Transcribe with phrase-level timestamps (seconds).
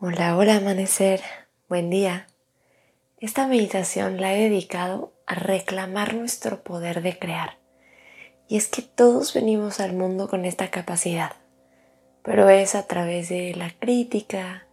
[0.00, 1.22] Hola, hola amanecer,
[1.68, 2.28] buen día.
[3.18, 7.58] Esta meditación la he dedicado a reclamar nuestro poder de crear.
[8.46, 11.32] Y es que todos venimos al mundo con esta capacidad,
[12.22, 14.68] pero es a través de la crítica,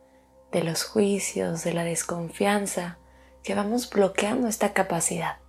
[0.52, 3.00] de los juicios, de la desconfianza,
[3.42, 5.40] que vamos bloqueando esta capacidad.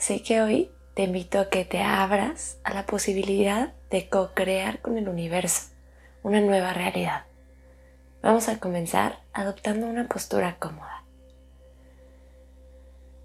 [0.00, 4.98] Así que hoy te invito a que te abras a la posibilidad de co-crear con
[4.98, 5.70] el universo
[6.24, 7.29] una nueva realidad.
[8.22, 11.04] Vamos a comenzar adoptando una postura cómoda.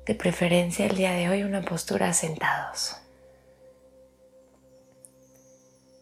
[0.06, 2.96] De preferencia el día de hoy una postura sentados.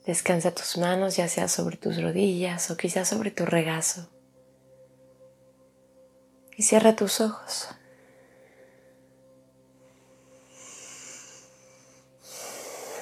[0.05, 4.09] Descansa tus manos ya sea sobre tus rodillas o quizás sobre tu regazo.
[6.55, 7.69] Y cierra tus ojos.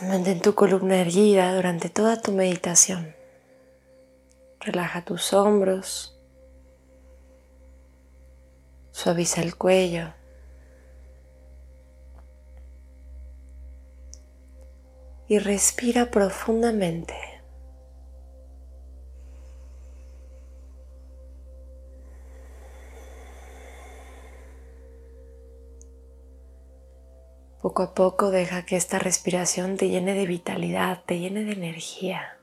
[0.03, 3.20] Mantén tu columna erguida durante toda tu meditación.
[4.63, 6.19] Relaja tus hombros.
[8.91, 10.13] Suaviza el cuello.
[15.27, 17.15] Y respira profundamente.
[27.61, 32.40] Poco a poco deja que esta respiración te llene de vitalidad, te llene de energía.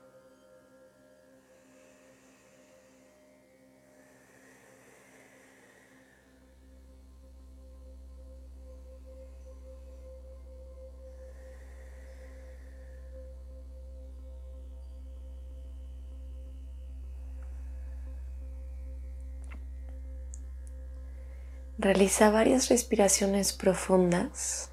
[21.81, 24.69] Realiza varias respiraciones profundas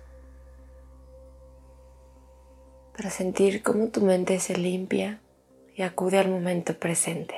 [2.97, 5.21] para sentir cómo tu mente se limpia
[5.77, 7.37] y acude al momento presente.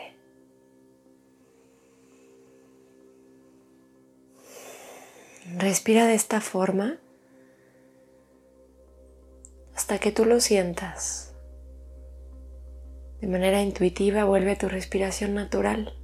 [5.58, 6.96] Respira de esta forma
[9.74, 11.34] hasta que tú lo sientas.
[13.20, 15.94] De manera intuitiva vuelve tu respiración natural.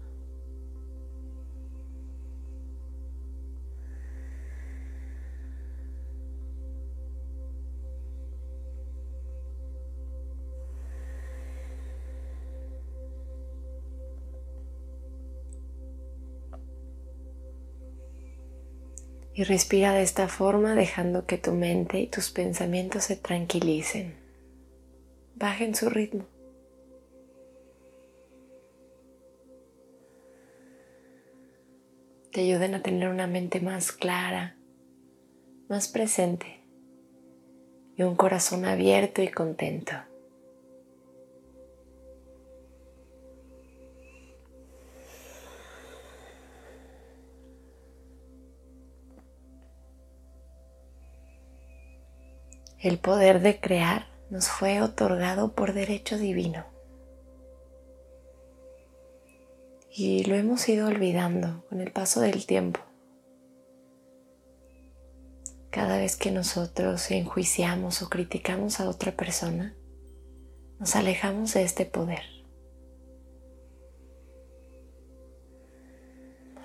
[19.46, 24.14] Respira de esta forma dejando que tu mente y tus pensamientos se tranquilicen,
[25.34, 26.24] bajen su ritmo.
[32.32, 34.56] Te ayuden a tener una mente más clara,
[35.68, 36.64] más presente
[37.98, 39.92] y un corazón abierto y contento.
[52.84, 56.66] El poder de crear nos fue otorgado por derecho divino.
[59.90, 62.80] Y lo hemos ido olvidando con el paso del tiempo.
[65.70, 69.74] Cada vez que nosotros enjuiciamos o criticamos a otra persona,
[70.78, 72.24] nos alejamos de este poder.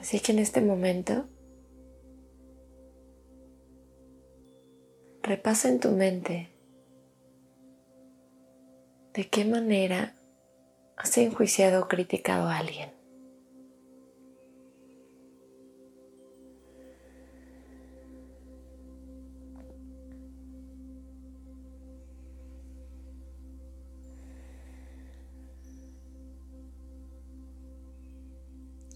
[0.01, 1.29] Así que en este momento
[5.21, 6.49] repasa en tu mente
[9.13, 10.15] de qué manera
[10.97, 12.91] has enjuiciado o criticado a alguien.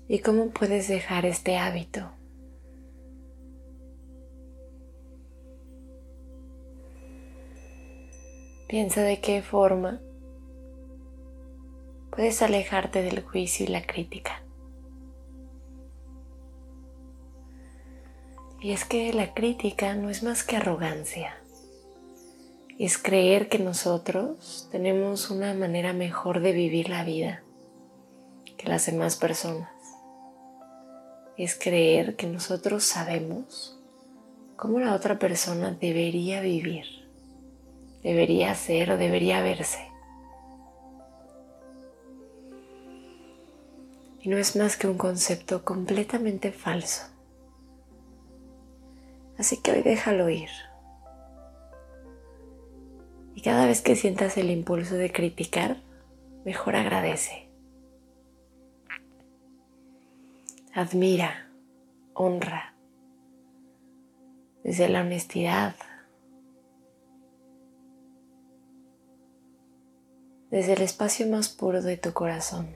[0.07, 2.22] ¿Y cómo puedes dejar este hábito?
[8.73, 10.01] Piensa de qué forma
[12.09, 14.41] puedes alejarte del juicio y la crítica.
[18.59, 21.37] Y es que la crítica no es más que arrogancia.
[22.79, 27.43] Es creer que nosotros tenemos una manera mejor de vivir la vida
[28.57, 29.69] que las demás personas.
[31.37, 33.79] Es creer que nosotros sabemos
[34.55, 37.02] cómo la otra persona debería vivir,
[38.03, 39.89] debería ser o debería verse.
[44.21, 47.03] Y no es más que un concepto completamente falso.
[49.37, 50.49] Así que hoy déjalo ir.
[53.35, 55.77] Y cada vez que sientas el impulso de criticar,
[56.45, 57.49] mejor agradece.
[60.73, 61.49] Admira,
[62.13, 62.73] honra,
[64.63, 65.75] desde la honestidad,
[70.53, 72.75] desde el espacio más puro de tu corazón.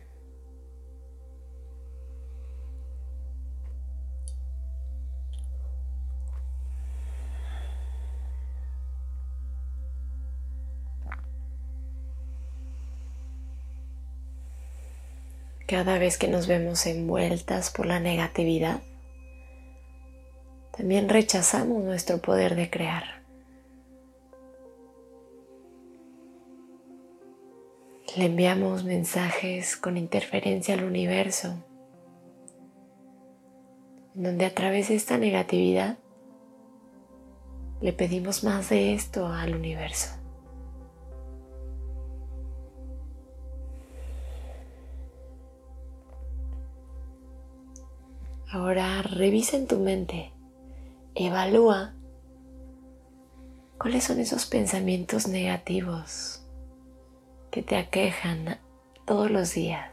[15.67, 18.81] cada vez que nos vemos envueltas por la negatividad,
[20.75, 23.26] también rechazamos nuestro poder de crear.
[28.17, 31.63] Le enviamos mensajes con interferencia al universo,
[34.15, 35.99] donde a través de esta negatividad
[37.79, 40.15] le pedimos más de esto al universo.
[48.49, 50.33] Ahora revisa en tu mente,
[51.13, 51.93] evalúa
[53.77, 56.46] cuáles son esos pensamientos negativos
[57.51, 58.59] que te aquejan
[59.05, 59.91] todos los días.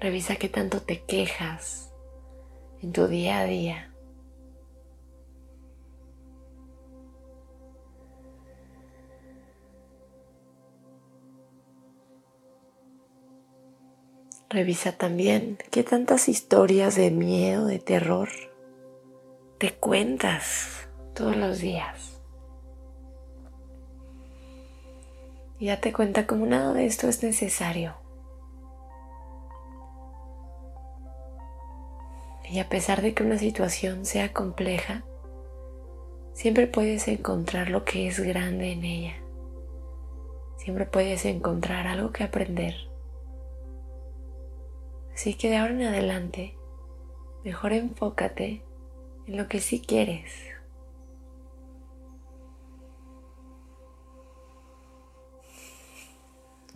[0.00, 1.92] Revisa qué tanto te quejas
[2.80, 3.89] en tu día a día.
[14.52, 18.28] Revisa también qué tantas historias de miedo, de terror
[19.58, 22.20] te cuentas todos los días.
[25.60, 27.94] Y date cuenta como nada de esto es necesario.
[32.50, 35.04] Y a pesar de que una situación sea compleja,
[36.32, 39.14] siempre puedes encontrar lo que es grande en ella.
[40.56, 42.89] Siempre puedes encontrar algo que aprender
[45.20, 46.56] Así que de ahora en adelante,
[47.44, 48.62] mejor enfócate
[49.26, 50.32] en lo que sí quieres.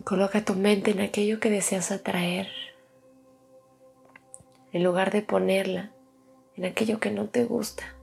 [0.03, 2.47] Coloca tu mente en aquello que deseas atraer,
[4.73, 5.91] en lugar de ponerla
[6.55, 7.95] en aquello que no te gusta.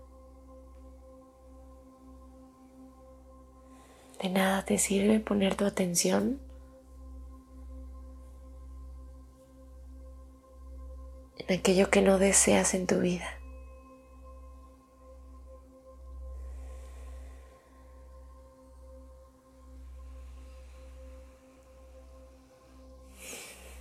[4.20, 6.40] De nada te sirve poner tu atención
[11.48, 13.28] en aquello que no deseas en tu vida.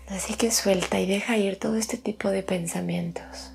[0.08, 3.51] Así que suelta y deja ir todo este tipo de pensamientos.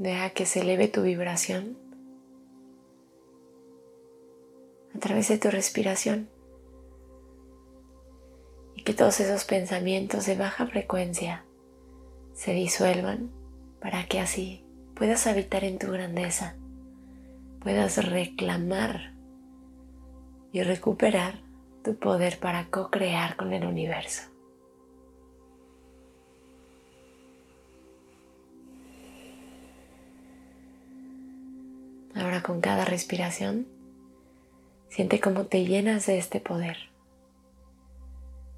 [0.00, 1.76] Deja que se eleve tu vibración
[4.96, 6.30] a través de tu respiración
[8.74, 11.44] y que todos esos pensamientos de baja frecuencia
[12.32, 13.30] se disuelvan
[13.78, 14.64] para que así
[14.94, 16.56] puedas habitar en tu grandeza,
[17.60, 19.12] puedas reclamar
[20.50, 21.42] y recuperar
[21.84, 24.29] tu poder para co-crear con el universo.
[32.30, 33.66] Ahora con cada respiración,
[34.88, 36.76] siente cómo te llenas de este poder.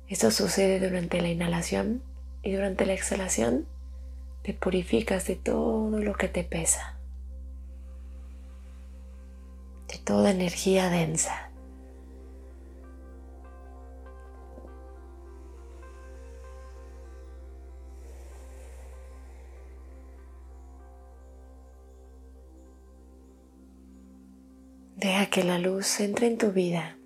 [0.09, 2.03] Esto sucede durante la inhalación
[2.43, 3.67] y durante la exhalación
[4.43, 6.99] te purificas de todo lo que te pesa,
[9.89, 11.52] de toda energía densa.
[25.03, 26.97] Deja que la luz entre en tu vida.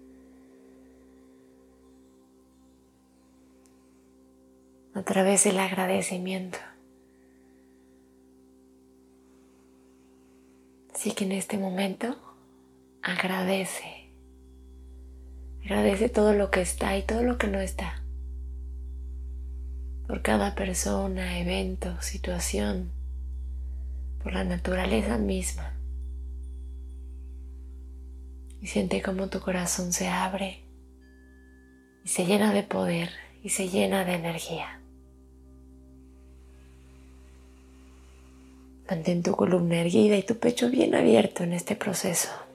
[4.97, 6.59] a través del agradecimiento.
[10.95, 12.17] Así que en este momento
[13.03, 14.09] agradece.
[15.63, 18.03] Agradece todo lo que está y todo lo que no está.
[20.07, 22.91] Por cada persona, evento, situación,
[24.23, 25.75] por la naturaleza misma.
[28.61, 30.65] Y siente cómo tu corazón se abre
[32.05, 33.11] y se llena de poder
[33.43, 34.81] y se llena de energía.
[38.89, 42.46] Mantén tu columna erguida y tu pecho bien abierto en este proceso.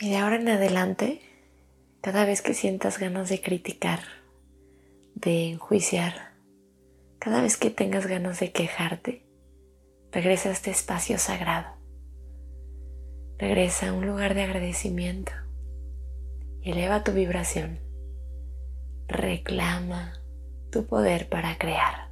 [0.00, 1.20] Y de ahora en adelante,
[2.00, 4.00] cada vez que sientas ganas de criticar,
[5.14, 6.32] de enjuiciar,
[7.18, 9.24] cada vez que tengas ganas de quejarte,
[10.10, 11.74] regresa a este espacio sagrado.
[13.38, 15.32] Regresa a un lugar de agradecimiento
[16.60, 17.78] y eleva tu vibración.
[19.06, 20.20] Reclama
[20.70, 22.10] tu poder para crear.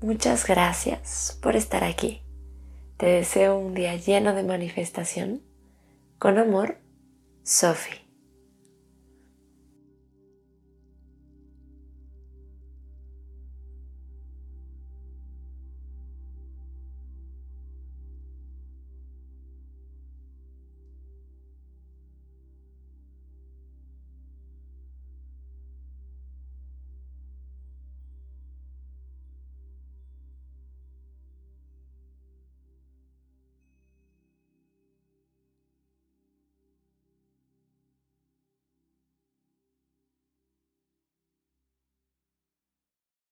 [0.00, 2.22] Muchas gracias por estar aquí.
[2.98, 5.47] Te deseo un día lleno de manifestación
[6.18, 6.78] con amor,
[7.44, 8.07] Sophie.